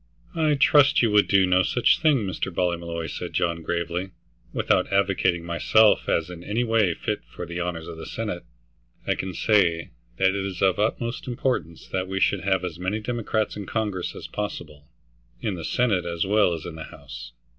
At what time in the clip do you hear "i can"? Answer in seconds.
9.05-9.35